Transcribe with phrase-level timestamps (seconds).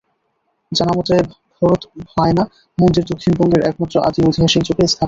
[0.71, 1.15] জানামতে,
[1.55, 2.43] ভরত ভায়না
[2.77, 4.99] মন্দির দক্ষিণ বঙ্গের একমাত্র আদি ঐতিহাসিক যুগের স্থাপনা।